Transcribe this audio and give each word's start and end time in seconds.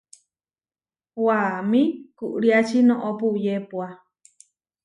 Waʼamí 1.25 1.81
kuʼriáči 2.17 2.79
noʼó 2.87 3.09
puyépua. 3.19 3.87